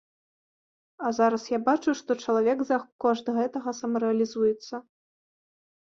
[1.07, 4.75] А зараз я бачу, што чалавек за кошт гэтага самарэалізуецца.